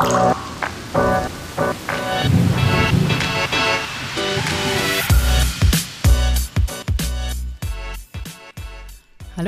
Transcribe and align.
Hallo 0.00 0.32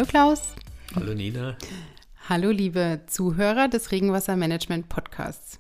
Klaus. 0.07 0.53
Hallo 0.95 1.15
Nina. 1.15 1.57
Hallo 2.29 2.51
liebe 2.51 3.01
Zuhörer 3.07 3.69
des 3.69 3.93
Regenwassermanagement 3.93 4.91
Podcasts. 4.91 5.59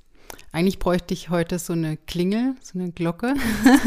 Eigentlich 0.52 0.78
bräuchte 0.78 1.14
ich 1.14 1.30
heute 1.30 1.58
so 1.58 1.72
eine 1.72 1.96
Klingel, 1.96 2.56
so 2.60 2.78
eine 2.78 2.92
Glocke, 2.92 3.32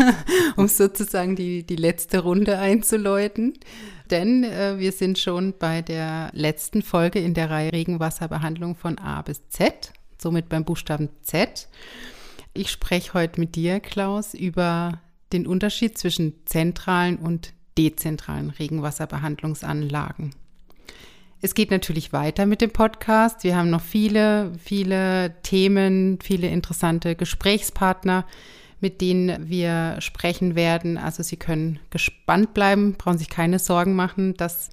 um 0.55 0.67
sozusagen 0.67 1.35
die, 1.35 1.63
die 1.63 1.75
letzte 1.75 2.23
Runde 2.23 2.57
einzuläuten. 2.57 3.53
Denn 4.09 4.43
äh, 4.43 4.79
wir 4.79 4.91
sind 4.91 5.19
schon 5.19 5.53
bei 5.59 5.83
der 5.83 6.31
letzten 6.33 6.81
Folge 6.81 7.19
in 7.19 7.35
der 7.35 7.51
Reihe 7.51 7.71
Regenwasserbehandlung 7.73 8.75
von 8.75 8.97
A 8.97 9.21
bis 9.21 9.47
Z, 9.49 9.93
somit 10.17 10.49
beim 10.49 10.65
Buchstaben 10.65 11.09
Z. 11.21 11.67
Ich 12.53 12.71
spreche 12.71 13.13
heute 13.13 13.39
mit 13.39 13.55
dir, 13.55 13.79
Klaus, 13.79 14.33
über 14.33 15.01
den 15.33 15.47
Unterschied 15.47 15.97
zwischen 15.97 16.33
zentralen 16.45 17.17
und 17.17 17.53
dezentralen 17.77 18.49
Regenwasserbehandlungsanlagen. 18.51 20.33
Es 21.41 21.53
geht 21.53 21.69
natürlich 21.69 22.13
weiter 22.13 22.45
mit 22.45 22.61
dem 22.61 22.71
Podcast. 22.71 23.43
Wir 23.43 23.55
haben 23.55 23.69
noch 23.69 23.81
viele, 23.81 24.53
viele 24.57 25.35
Themen, 25.43 26.17
viele 26.23 26.47
interessante 26.47 27.15
Gesprächspartner, 27.15 28.25
mit 28.79 29.01
denen 29.01 29.49
wir 29.49 29.97
sprechen 29.99 30.55
werden. 30.55 30.97
Also 30.97 31.23
Sie 31.23 31.37
können 31.37 31.79
gespannt 31.89 32.53
bleiben, 32.53 32.93
brauchen 32.93 33.17
sich 33.17 33.29
keine 33.29 33.59
Sorgen 33.59 33.95
machen, 33.95 34.35
dass 34.35 34.69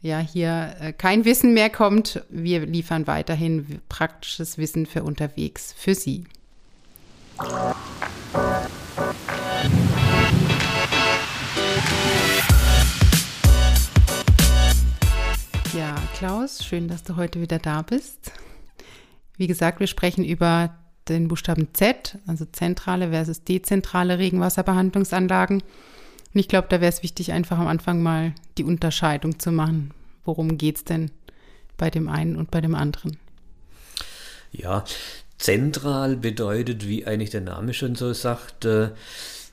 ja 0.00 0.18
hier 0.18 0.74
äh, 0.80 0.92
kein 0.92 1.24
Wissen 1.24 1.54
mehr 1.54 1.70
kommt. 1.70 2.24
Wir 2.28 2.66
liefern 2.66 3.06
weiterhin 3.06 3.80
praktisches 3.88 4.58
Wissen 4.58 4.86
für 4.86 5.02
unterwegs 5.02 5.74
für 5.76 5.94
Sie. 5.94 6.24
Ja, 15.76 15.94
Klaus, 16.16 16.64
schön, 16.64 16.88
dass 16.88 17.04
du 17.04 17.16
heute 17.16 17.40
wieder 17.40 17.58
da 17.58 17.82
bist. 17.82 18.32
Wie 19.36 19.46
gesagt, 19.46 19.80
wir 19.80 19.86
sprechen 19.86 20.24
über 20.24 20.76
den 21.08 21.28
Buchstaben 21.28 21.68
Z, 21.72 22.18
also 22.26 22.44
zentrale 22.44 23.10
versus 23.10 23.44
dezentrale 23.44 24.18
Regenwasserbehandlungsanlagen. 24.18 25.62
Und 26.32 26.40
ich 26.40 26.48
glaube, 26.48 26.68
da 26.68 26.80
wäre 26.80 26.92
es 26.92 27.02
wichtig, 27.02 27.32
einfach 27.32 27.58
am 27.58 27.66
Anfang 27.66 28.02
mal 28.02 28.34
die 28.56 28.64
Unterscheidung 28.64 29.38
zu 29.38 29.50
machen. 29.50 29.90
Worum 30.24 30.58
geht 30.58 30.76
es 30.76 30.84
denn 30.84 31.10
bei 31.76 31.90
dem 31.90 32.08
einen 32.08 32.36
und 32.36 32.50
bei 32.50 32.60
dem 32.60 32.74
anderen? 32.74 33.16
Ja, 34.52 34.84
zentral 35.38 36.16
bedeutet, 36.16 36.86
wie 36.86 37.06
eigentlich 37.06 37.30
der 37.30 37.40
Name 37.40 37.74
schon 37.74 37.94
so 37.94 38.12
sagt, 38.12 38.64
äh, 38.64 38.90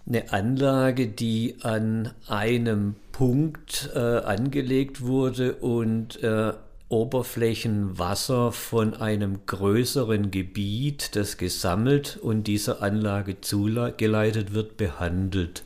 eine 0.07 0.31
Anlage, 0.31 1.07
die 1.07 1.55
an 1.61 2.11
einem 2.27 2.95
Punkt 3.11 3.89
äh, 3.93 3.99
angelegt 3.99 5.01
wurde 5.01 5.53
und 5.55 6.21
äh, 6.23 6.53
Oberflächenwasser 6.89 8.53
von 8.53 8.93
einem 8.93 9.45
größeren 9.45 10.31
Gebiet, 10.31 11.15
das 11.15 11.37
gesammelt 11.37 12.17
und 12.21 12.45
dieser 12.47 12.81
Anlage 12.81 13.41
zugeleitet 13.41 14.53
wird, 14.53 14.77
behandelt. 14.77 15.63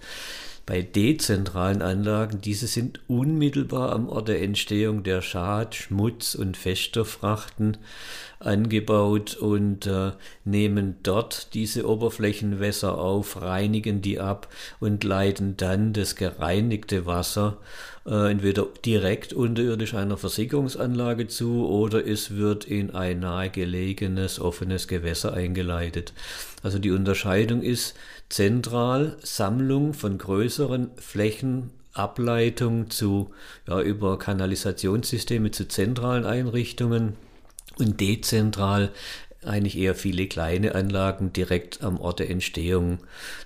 Bei 0.66 0.81
dezentralen 0.81 1.81
Anlagen, 1.81 2.40
diese 2.42 2.67
sind 2.67 3.00
unmittelbar 3.08 3.92
am 3.92 4.08
Ort 4.08 4.28
der 4.28 4.42
Entstehung 4.42 5.03
der 5.03 5.22
Schad-, 5.22 5.76
Schmutz- 5.76 6.36
und 6.36 6.56
Feststofffrachten 6.56 7.78
angebaut 8.40 9.36
und 9.36 9.88
äh, 9.88 10.12
nehmen 10.45 10.95
dort 11.03 11.53
diese 11.53 11.88
Oberflächenwässer 11.88 12.98
auf, 12.98 13.42
reinigen 13.42 14.02
die 14.02 14.20
ab 14.20 14.48
und 14.80 15.03
leiten 15.03 15.58
dann 15.58 15.94
das 15.94 16.16
gereinigte 16.16 17.06
Wasser 17.06 17.57
äh, 18.06 18.31
entweder 18.31 18.68
direkt 18.84 19.34
unterirdisch 19.34 19.94
einer 19.94 20.18
Versickerungsanlage 20.18 21.28
zu 21.28 21.68
oder 21.68 22.06
es 22.06 22.36
wird 22.36 22.66
in 22.66 22.91
ein 22.91 23.19
nahegelegenes 23.19 24.40
offenes 24.40 24.88
Gewässer 24.88 25.34
eingeleitet. 25.34 26.13
Also 26.64 26.80
die 26.80 26.92
Unterscheidung 26.92 27.62
ist 27.62 27.96
zentral 28.30 29.18
Sammlung 29.22 29.94
von 29.94 30.18
größeren 30.18 30.92
Flächen 30.98 31.72
Ableitung 31.94 32.90
zu 32.90 33.32
ja, 33.68 33.82
über 33.82 34.18
Kanalisationssysteme 34.18 35.52
zu 35.52 35.68
zentralen 35.68 36.26
Einrichtungen 36.26 37.18
und 37.78 38.00
dezentral 38.00 38.92
eigentlich 39.44 39.78
eher 39.78 39.96
viele 39.96 40.28
kleine 40.28 40.76
Anlagen 40.76 41.34
direkt 41.34 41.84
am 41.84 42.00
Ort 42.00 42.20
der 42.20 42.30
Entstehung 42.30 43.00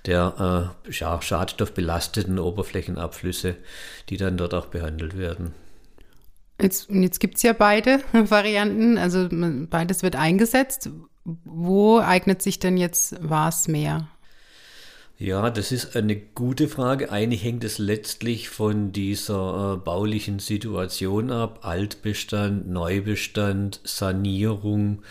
der 0.05 0.75
äh, 0.87 0.91
schadstoffbelasteten 0.91 2.37
Oberflächenabflüsse, 2.37 3.55
die 4.09 4.17
dann 4.17 4.37
dort 4.37 4.53
auch 4.53 4.65
behandelt 4.67 5.17
werden. 5.17 5.53
Jetzt, 6.61 6.89
jetzt 6.89 7.19
gibt 7.19 7.37
es 7.37 7.43
ja 7.43 7.53
beide 7.53 8.01
Varianten, 8.13 8.97
also 8.97 9.27
beides 9.31 10.03
wird 10.03 10.15
eingesetzt. 10.15 10.89
Wo 11.25 11.99
eignet 11.99 12.41
sich 12.41 12.59
denn 12.59 12.77
jetzt 12.77 13.15
was 13.19 13.67
mehr? 13.67 14.07
Ja, 15.17 15.49
das 15.49 15.71
ist 15.71 15.95
eine 15.95 16.17
gute 16.17 16.67
Frage. 16.67 17.09
Eigentlich 17.09 17.43
hängt 17.43 17.63
es 17.63 17.77
letztlich 17.77 18.49
von 18.49 18.91
dieser 18.91 19.73
äh, 19.73 19.77
baulichen 19.77 20.39
Situation 20.39 21.31
ab. 21.31 21.59
Altbestand, 21.61 22.67
Neubestand, 22.67 23.79
Sanierung. 23.85 25.03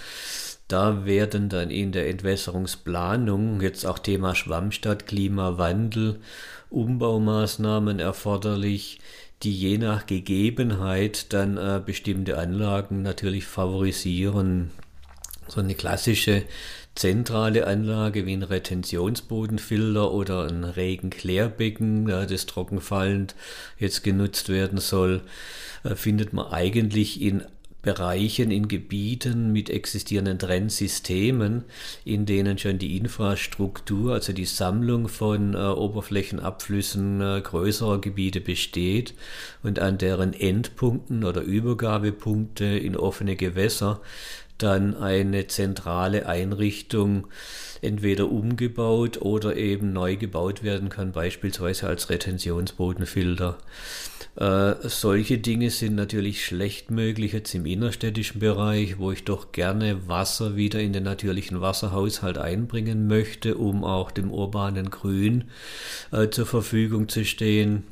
Da 0.69 1.05
werden 1.07 1.49
dann 1.49 1.71
in 1.71 1.91
der 1.91 2.09
Entwässerungsplanung 2.09 3.61
jetzt 3.61 3.87
auch 3.87 3.99
Thema 3.99 4.35
Schwammstadt, 4.35 5.07
Klimawandel, 5.07 6.21
Umbaumaßnahmen 6.69 7.99
erforderlich, 7.99 9.01
die 9.43 9.53
je 9.53 9.79
nach 9.79 10.07
Gegebenheit 10.07 11.33
dann 11.33 11.57
äh, 11.57 11.81
bestimmte 11.85 12.39
Anlagen 12.39 13.03
natürlich 13.03 13.47
favorisieren. 13.47 14.71
So 15.49 15.60
eine 15.60 15.75
klassische 15.75 16.44
zentrale 16.94 17.66
Anlage 17.66 18.25
wie 18.27 18.34
ein 18.34 18.43
Retentionsbodenfilter 18.43 20.12
oder 20.12 20.47
ein 20.47 20.65
Regenklärbecken, 20.65 22.06
das 22.06 22.47
trockenfallend 22.47 23.34
jetzt 23.78 24.05
genutzt 24.05 24.49
werden 24.49 24.78
soll, 24.78 25.22
äh, 25.82 25.94
findet 25.97 26.32
man 26.32 26.53
eigentlich 26.53 27.21
in 27.21 27.43
Bereichen, 27.84 28.50
in 28.50 28.66
Gebieten 28.66 29.53
mit 29.53 29.69
existierenden 29.69 30.38
Trennsystemen, 30.38 31.65
in 32.06 32.25
denen 32.25 32.56
schon 32.56 32.78
die 32.78 32.97
Infrastruktur, 32.97 34.15
also 34.15 34.32
die 34.32 34.47
Sammlung 34.47 35.09
von 35.09 35.53
äh, 35.53 35.59
Oberflächenabflüssen 35.59 37.21
äh, 37.21 37.41
größerer 37.43 38.00
Gebiete 38.00 38.41
besteht 38.41 39.12
und 39.62 39.78
an 39.81 39.99
deren 39.99 40.32
Endpunkten 40.32 41.25
oder 41.25 41.43
Übergabepunkte 41.43 42.65
in 42.65 42.97
offene 42.97 43.37
Gewässer 43.37 44.00
dann 44.65 44.97
eine 44.97 45.47
zentrale 45.47 46.27
Einrichtung 46.27 47.27
entweder 47.83 48.31
umgebaut 48.31 49.21
oder 49.21 49.57
eben 49.57 49.93
neu 49.93 50.17
gebaut 50.17 50.63
werden 50.63 50.89
kann, 50.89 51.13
beispielsweise 51.13 51.87
als 51.87 52.09
Retentionsbodenfilter. 52.09 53.59
Äh, 54.37 54.75
solche 54.89 55.39
Dinge 55.39 55.71
sind 55.71 55.95
natürlich 55.95 56.45
schlecht 56.45 56.91
möglich 56.91 57.35
jetzt 57.35 57.55
im 57.55 57.67
innerstädtischen 57.67 58.41
Bereich, 58.41 58.99
wo 58.99 59.13
ich 59.13 59.25
doch 59.25 59.53
gerne 59.53 60.09
Wasser 60.09 60.57
wieder 60.57 60.81
in 60.81 60.93
den 60.93 61.05
natürlichen 61.05 61.61
Wasserhaushalt 61.61 62.39
einbringen 62.39 63.07
möchte, 63.07 63.57
um 63.57 63.85
auch 63.85 64.11
dem 64.11 64.33
urbanen 64.33 64.91
Grün 64.91 65.45
äh, 66.11 66.31
zur 66.31 66.47
Verfügung 66.47 67.09
zu 67.09 67.25
stehen. 67.25 67.85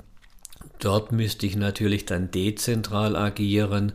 Dort 0.79 1.13
müsste 1.13 1.47
ich 1.47 1.55
natürlich 1.55 2.07
dann 2.07 2.31
dezentral 2.33 3.15
agieren. 3.15 3.93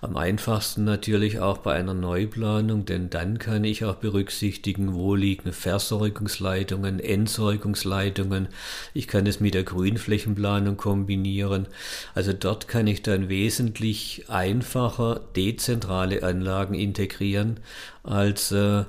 Am 0.00 0.16
einfachsten 0.16 0.82
natürlich 0.82 1.38
auch 1.38 1.58
bei 1.58 1.74
einer 1.74 1.94
Neuplanung, 1.94 2.84
denn 2.84 3.08
dann 3.08 3.38
kann 3.38 3.62
ich 3.62 3.84
auch 3.84 3.94
berücksichtigen, 3.94 4.94
wo 4.94 5.14
liegen 5.14 5.52
Versorgungsleitungen, 5.52 6.98
Entsorgungsleitungen. 6.98 8.48
Ich 8.94 9.06
kann 9.06 9.26
es 9.26 9.38
mit 9.38 9.54
der 9.54 9.62
Grünflächenplanung 9.62 10.76
kombinieren. 10.76 11.66
Also 12.14 12.32
dort 12.32 12.66
kann 12.66 12.88
ich 12.88 13.02
dann 13.02 13.28
wesentlich 13.28 14.24
einfacher 14.28 15.20
dezentrale 15.36 16.24
Anlagen 16.24 16.74
integrieren, 16.74 17.60
als 18.04 18.52
äh, 18.52 18.84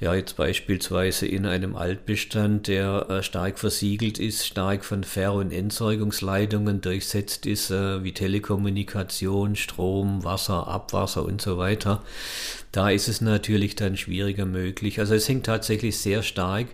ja 0.00 0.14
jetzt 0.14 0.36
beispielsweise 0.36 1.26
in 1.26 1.46
einem 1.46 1.76
Altbestand, 1.76 2.68
der 2.68 3.06
äh, 3.08 3.22
stark 3.22 3.58
versiegelt 3.58 4.18
ist, 4.18 4.46
stark 4.46 4.84
von 4.84 5.02
Ver- 5.02 5.32
und 5.32 5.50
Entsorgungsleitungen 5.50 6.82
durchsetzt 6.82 7.46
ist, 7.46 7.70
äh, 7.70 8.04
wie 8.04 8.12
Telekommunikation, 8.12 9.56
Strom, 9.56 10.22
Wasser, 10.24 10.68
Abwasser 10.68 11.24
und 11.24 11.40
so 11.40 11.56
weiter. 11.56 12.02
Da 12.70 12.90
ist 12.90 13.08
es 13.08 13.22
natürlich 13.22 13.76
dann 13.76 13.96
schwieriger 13.96 14.46
möglich. 14.46 15.00
Also 15.00 15.14
es 15.14 15.28
hängt 15.28 15.46
tatsächlich 15.46 15.98
sehr 15.98 16.22
stark 16.22 16.66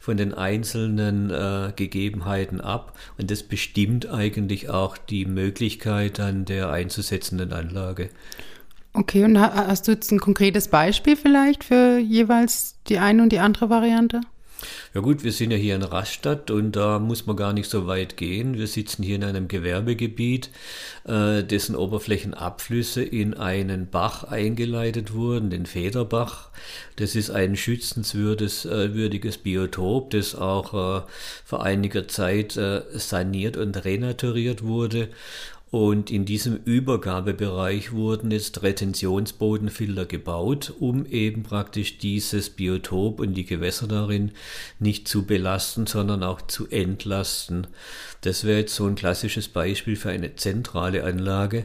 von 0.00 0.16
den 0.16 0.32
einzelnen 0.34 1.30
äh, 1.30 1.72
Gegebenheiten 1.74 2.60
ab 2.60 2.96
und 3.18 3.30
das 3.30 3.42
bestimmt 3.42 4.08
eigentlich 4.08 4.70
auch 4.70 4.96
die 4.96 5.26
Möglichkeit 5.26 6.20
an 6.20 6.44
der 6.44 6.70
einzusetzenden 6.70 7.52
Anlage. 7.52 8.10
Okay, 8.94 9.24
und 9.24 9.38
hast 9.40 9.88
du 9.88 9.92
jetzt 9.92 10.12
ein 10.12 10.20
konkretes 10.20 10.68
Beispiel 10.68 11.16
vielleicht 11.16 11.64
für 11.64 11.98
jeweils 11.98 12.76
die 12.88 12.98
eine 12.98 13.22
und 13.22 13.32
die 13.32 13.38
andere 13.38 13.70
Variante? 13.70 14.20
Ja 14.94 15.00
gut, 15.00 15.24
wir 15.24 15.32
sind 15.32 15.50
ja 15.50 15.56
hier 15.56 15.74
in 15.74 15.82
Rastatt 15.82 16.50
und 16.50 16.76
da 16.76 16.98
muss 16.98 17.26
man 17.26 17.36
gar 17.36 17.52
nicht 17.52 17.68
so 17.68 17.86
weit 17.86 18.16
gehen. 18.16 18.58
Wir 18.58 18.66
sitzen 18.66 19.02
hier 19.02 19.16
in 19.16 19.24
einem 19.24 19.48
Gewerbegebiet, 19.48 20.50
äh, 21.04 21.42
dessen 21.42 21.74
Oberflächenabflüsse 21.74 23.02
in 23.02 23.34
einen 23.34 23.88
Bach 23.88 24.24
eingeleitet 24.24 25.14
wurden, 25.14 25.50
den 25.50 25.66
Federbach. 25.66 26.50
Das 26.96 27.16
ist 27.16 27.30
ein 27.30 27.56
schützenswürdiges 27.56 28.66
äh, 28.66 29.38
Biotop, 29.42 30.10
das 30.10 30.34
auch 30.34 30.74
äh, 30.74 31.02
vor 31.44 31.62
einiger 31.62 32.06
Zeit 32.06 32.52
saniert 32.52 33.56
und 33.56 33.84
renaturiert 33.84 34.62
wurde. 34.62 35.08
Und 35.72 36.10
in 36.10 36.26
diesem 36.26 36.56
Übergabebereich 36.66 37.92
wurden 37.92 38.30
jetzt 38.30 38.62
Retentionsbodenfilter 38.62 40.04
gebaut, 40.04 40.74
um 40.78 41.06
eben 41.06 41.44
praktisch 41.44 41.96
dieses 41.96 42.50
Biotop 42.50 43.20
und 43.20 43.32
die 43.32 43.46
Gewässer 43.46 43.86
darin 43.88 44.32
nicht 44.78 45.08
zu 45.08 45.24
belasten, 45.24 45.86
sondern 45.86 46.24
auch 46.24 46.42
zu 46.42 46.68
entlasten. 46.68 47.68
Das 48.20 48.44
wäre 48.44 48.58
jetzt 48.58 48.74
so 48.74 48.84
ein 48.84 48.96
klassisches 48.96 49.48
Beispiel 49.48 49.96
für 49.96 50.10
eine 50.10 50.36
zentrale 50.36 51.04
Anlage. 51.04 51.64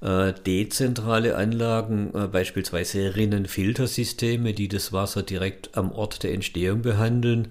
Äh, 0.00 0.32
dezentrale 0.46 1.36
Anlagen, 1.36 2.14
äh, 2.14 2.26
beispielsweise 2.28 3.14
Rinnenfiltersysteme, 3.14 4.54
die 4.54 4.68
das 4.68 4.90
Wasser 4.90 5.22
direkt 5.22 5.76
am 5.76 5.92
Ort 5.92 6.22
der 6.22 6.32
Entstehung 6.32 6.80
behandeln 6.80 7.48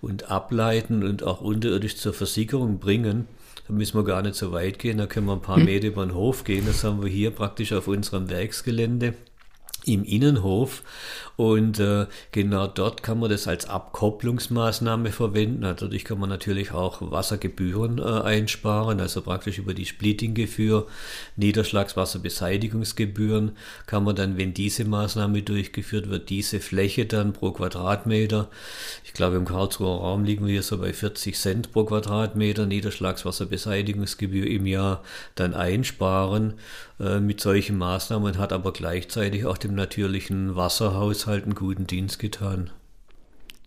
und 0.00 0.30
ableiten 0.30 1.04
und 1.04 1.22
auch 1.22 1.42
unterirdisch 1.42 1.96
zur 1.96 2.14
Versickerung 2.14 2.78
bringen 2.78 3.28
da 3.66 3.72
müssen 3.72 3.98
wir 3.98 4.04
gar 4.04 4.22
nicht 4.22 4.34
so 4.34 4.52
weit 4.52 4.78
gehen, 4.78 4.98
da 4.98 5.06
können 5.06 5.26
wir 5.26 5.34
ein 5.34 5.42
paar 5.42 5.56
hm. 5.56 5.64
Meter 5.64 5.88
über 5.88 6.04
den 6.04 6.14
Hof 6.14 6.44
gehen. 6.44 6.66
Das 6.66 6.84
haben 6.84 7.02
wir 7.02 7.10
hier 7.10 7.30
praktisch 7.30 7.72
auf 7.72 7.88
unserem 7.88 8.28
Werksgelände 8.30 9.14
im 9.86 10.04
Innenhof 10.04 10.82
und 11.36 11.78
äh, 11.80 12.06
genau 12.30 12.68
dort 12.68 13.02
kann 13.02 13.18
man 13.18 13.30
das 13.30 13.48
als 13.48 13.68
Abkopplungsmaßnahme 13.68 15.10
verwenden. 15.10 15.62
Dadurch 15.62 16.04
kann 16.04 16.20
man 16.20 16.28
natürlich 16.28 16.70
auch 16.72 17.10
Wassergebühren 17.10 17.98
äh, 17.98 18.02
einsparen, 18.02 19.00
also 19.00 19.22
praktisch 19.22 19.58
über 19.58 19.74
die 19.74 19.86
Splittinggebühr, 19.86 20.86
Niederschlagswasserbeseitigungsgebühren 21.36 23.56
kann 23.86 24.04
man 24.04 24.14
dann, 24.14 24.38
wenn 24.38 24.54
diese 24.54 24.84
Maßnahme 24.84 25.42
durchgeführt 25.42 26.08
wird, 26.08 26.30
diese 26.30 26.60
Fläche 26.60 27.06
dann 27.06 27.32
pro 27.32 27.50
Quadratmeter, 27.50 28.48
ich 29.04 29.12
glaube 29.12 29.34
im 29.36 29.44
Karlsruher 29.44 29.98
Raum 29.98 30.22
liegen 30.24 30.46
wir 30.46 30.62
so 30.62 30.78
bei 30.78 30.92
40 30.92 31.36
Cent 31.36 31.72
pro 31.72 31.82
Quadratmeter 31.84 32.66
Niederschlagswasserbeseitigungsgebühr 32.66 34.46
im 34.46 34.66
Jahr 34.66 35.02
dann 35.34 35.54
einsparen 35.54 36.54
äh, 37.00 37.18
mit 37.18 37.40
solchen 37.40 37.76
Maßnahmen, 37.76 38.38
hat 38.38 38.52
aber 38.52 38.72
gleichzeitig 38.72 39.46
auch 39.46 39.58
dem 39.58 39.74
natürlichen 39.74 40.54
Wasserhaushalt 41.24 41.44
einen 41.44 41.54
guten 41.54 41.86
Dienst 41.86 42.18
getan. 42.18 42.70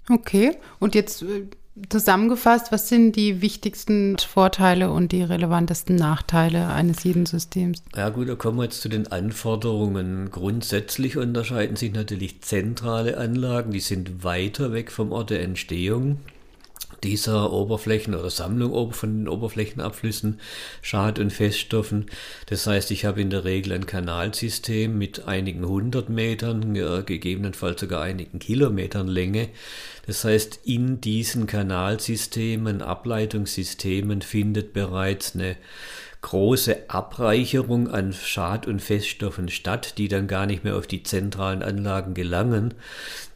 Okay, 0.09 0.55
und 0.79 0.95
jetzt 0.95 1.21
äh, 1.23 1.47
zusammengefasst, 1.89 2.71
was 2.71 2.87
sind 2.87 3.15
die 3.15 3.41
wichtigsten 3.41 4.17
Vorteile 4.17 4.91
und 4.91 5.11
die 5.11 5.21
relevantesten 5.21 5.95
Nachteile 5.95 6.67
eines 6.69 7.03
jeden 7.03 7.25
Systems? 7.25 7.83
Ja 7.95 8.09
gut, 8.09 8.29
da 8.29 8.35
kommen 8.35 8.57
wir 8.57 8.63
jetzt 8.63 8.81
zu 8.81 8.89
den 8.89 9.11
Anforderungen. 9.11 10.29
Grundsätzlich 10.31 11.17
unterscheiden 11.17 11.75
sich 11.75 11.91
natürlich 11.91 12.41
zentrale 12.41 13.17
Anlagen, 13.17 13.71
die 13.71 13.81
sind 13.81 14.23
weiter 14.23 14.71
weg 14.71 14.91
vom 14.91 15.11
Ort 15.11 15.29
der 15.29 15.41
Entstehung 15.41 16.19
dieser 17.03 17.51
Oberflächen 17.51 18.15
oder 18.15 18.29
Sammlung 18.29 18.91
von 18.93 19.19
den 19.19 19.27
Oberflächenabflüssen, 19.27 20.39
Schad- 20.81 21.19
und 21.19 21.31
Feststoffen. 21.31 22.07
Das 22.47 22.67
heißt, 22.67 22.91
ich 22.91 23.05
habe 23.05 23.21
in 23.21 23.29
der 23.29 23.45
Regel 23.45 23.73
ein 23.73 23.85
Kanalsystem 23.85 24.97
mit 24.97 25.27
einigen 25.27 25.67
hundert 25.67 26.09
Metern, 26.09 26.73
gegebenenfalls 27.05 27.81
sogar 27.81 28.01
einigen 28.01 28.39
Kilometern 28.39 29.07
Länge. 29.07 29.49
Das 30.05 30.23
heißt, 30.23 30.61
in 30.63 31.01
diesen 31.01 31.47
Kanalsystemen, 31.47 32.81
Ableitungssystemen 32.81 34.21
findet 34.21 34.73
bereits 34.73 35.35
eine 35.35 35.57
große 36.21 36.89
Abreicherung 36.89 37.89
an 37.89 38.13
Schad- 38.13 38.67
und 38.67 38.81
Feststoffen 38.81 39.49
statt, 39.49 39.97
die 39.97 40.07
dann 40.07 40.27
gar 40.27 40.45
nicht 40.45 40.63
mehr 40.63 40.75
auf 40.75 40.87
die 40.87 41.03
zentralen 41.03 41.61
Anlagen 41.61 42.13
gelangen, 42.13 42.73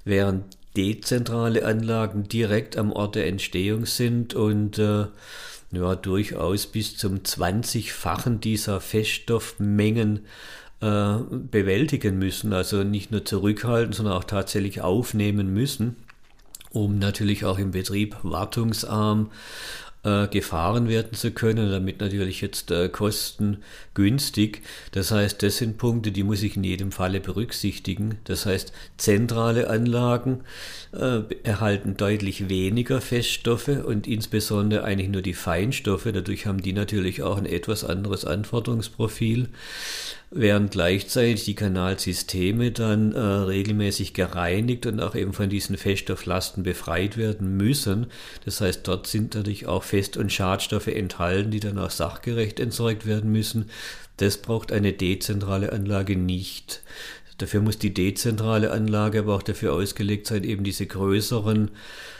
während 0.03 0.45
dezentrale 0.75 1.65
Anlagen 1.65 2.23
direkt 2.23 2.77
am 2.77 2.91
Ort 2.91 3.15
der 3.15 3.27
Entstehung 3.27 3.85
sind 3.85 4.33
und 4.33 4.79
äh, 4.79 5.05
ja, 5.71 5.95
durchaus 5.95 6.67
bis 6.67 6.97
zum 6.97 7.19
20-fachen 7.19 8.39
dieser 8.39 8.81
Feststoffmengen 8.81 10.25
äh, 10.81 11.15
bewältigen 11.29 12.17
müssen. 12.17 12.53
Also 12.53 12.83
nicht 12.83 13.11
nur 13.11 13.23
zurückhalten, 13.25 13.93
sondern 13.93 14.15
auch 14.15 14.25
tatsächlich 14.25 14.81
aufnehmen 14.81 15.53
müssen, 15.53 15.95
um 16.71 16.99
natürlich 16.99 17.45
auch 17.45 17.57
im 17.57 17.71
Betrieb 17.71 18.17
wartungsarm 18.23 19.31
äh, 20.03 20.27
gefahren 20.27 20.87
werden 20.87 21.13
zu 21.13 21.31
können, 21.31 21.71
damit 21.71 21.99
natürlich 22.01 22.41
jetzt 22.41 22.71
äh, 22.71 22.89
kostengünstig. 22.89 24.61
Das 24.91 25.11
heißt, 25.11 25.43
das 25.43 25.57
sind 25.57 25.77
Punkte, 25.77 26.11
die 26.11 26.23
muss 26.23 26.43
ich 26.43 26.55
in 26.55 26.63
jedem 26.63 26.91
Falle 26.91 27.19
berücksichtigen. 27.19 28.17
Das 28.23 28.45
heißt, 28.45 28.73
zentrale 28.97 29.69
Anlagen 29.69 30.41
äh, 30.93 31.21
erhalten 31.43 31.97
deutlich 31.97 32.49
weniger 32.49 32.99
Feststoffe 32.99 33.67
und 33.67 34.07
insbesondere 34.07 34.83
eigentlich 34.83 35.09
nur 35.09 35.21
die 35.21 35.33
Feinstoffe. 35.33 36.07
Dadurch 36.11 36.45
haben 36.45 36.61
die 36.61 36.73
natürlich 36.73 37.21
auch 37.21 37.37
ein 37.37 37.45
etwas 37.45 37.83
anderes 37.83 38.25
Anforderungsprofil 38.25 39.49
während 40.33 40.71
gleichzeitig 40.71 41.43
die 41.43 41.55
Kanalsysteme 41.55 42.71
dann 42.71 43.11
äh, 43.11 43.19
regelmäßig 43.19 44.13
gereinigt 44.13 44.85
und 44.85 45.01
auch 45.01 45.13
eben 45.13 45.33
von 45.33 45.49
diesen 45.49 45.75
Feststofflasten 45.77 46.63
befreit 46.63 47.17
werden 47.17 47.57
müssen. 47.57 48.07
Das 48.45 48.61
heißt, 48.61 48.87
dort 48.87 49.07
sind 49.07 49.35
natürlich 49.35 49.67
auch 49.67 49.83
Fest- 49.83 50.15
und 50.15 50.31
Schadstoffe 50.31 50.87
enthalten, 50.87 51.51
die 51.51 51.59
dann 51.59 51.77
auch 51.77 51.91
sachgerecht 51.91 52.61
entsorgt 52.61 53.05
werden 53.05 53.31
müssen. 53.31 53.69
Das 54.17 54.37
braucht 54.37 54.71
eine 54.71 54.93
dezentrale 54.93 55.73
Anlage 55.73 56.15
nicht. 56.15 56.81
Dafür 57.37 57.61
muss 57.61 57.77
die 57.79 57.93
dezentrale 57.93 58.71
Anlage 58.71 59.19
aber 59.19 59.35
auch 59.35 59.43
dafür 59.43 59.73
ausgelegt 59.73 60.27
sein, 60.27 60.43
eben 60.43 60.63
diese 60.63 60.85
größeren 60.85 61.71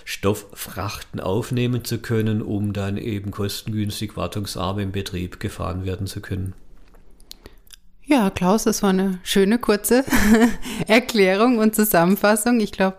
Stofffrachten 0.03 1.19
aufnehmen 1.19 1.85
zu 1.85 1.99
können, 1.99 2.41
um 2.41 2.73
dann 2.73 2.97
eben 2.97 3.31
kostengünstig 3.31 4.17
wartungsarm 4.17 4.79
im 4.79 4.91
Betrieb 4.91 5.39
gefahren 5.39 5.85
werden 5.85 6.07
zu 6.07 6.21
können. 6.21 6.55
Ja, 8.11 8.29
Klaus, 8.29 8.65
das 8.65 8.83
war 8.83 8.89
eine 8.89 9.19
schöne 9.23 9.57
kurze 9.57 10.03
Erklärung 10.87 11.59
und 11.59 11.73
Zusammenfassung. 11.73 12.59
Ich 12.59 12.73
glaube, 12.73 12.97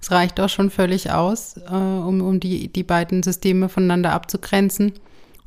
es 0.00 0.10
reicht 0.10 0.40
auch 0.40 0.48
schon 0.48 0.70
völlig 0.70 1.10
aus, 1.10 1.58
äh, 1.58 1.74
um, 1.74 2.22
um 2.22 2.40
die, 2.40 2.68
die 2.68 2.82
beiden 2.82 3.22
Systeme 3.22 3.68
voneinander 3.68 4.12
abzugrenzen 4.12 4.94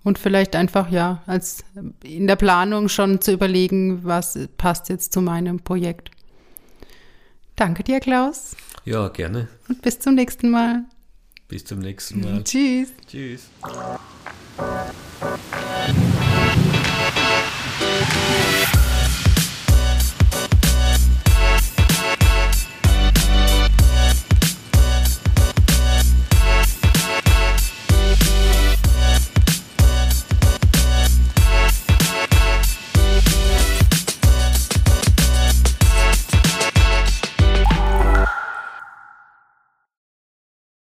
und 0.04 0.20
vielleicht 0.20 0.56
einfach 0.56 0.92
ja 0.92 1.24
als 1.26 1.64
in 2.04 2.28
der 2.28 2.36
Planung 2.36 2.90
schon 2.90 3.20
zu 3.20 3.32
überlegen, 3.32 4.02
was 4.04 4.38
passt 4.60 4.88
jetzt 4.90 5.14
zu 5.14 5.22
meinem 5.22 5.62
Projekt. 5.62 6.12
Danke 7.56 7.84
dir, 7.84 8.00
Klaus. 8.00 8.56
Ja, 8.86 9.08
gerne. 9.08 9.48
Und 9.68 9.82
bis 9.82 9.98
zum 9.98 10.14
nächsten 10.14 10.52
Mal. 10.52 10.84
Bis 11.48 11.66
zum 11.66 11.80
nächsten 11.80 12.22
Mal. 12.22 12.44
Tschüss. 12.46 12.90
Tschüss. 13.08 13.50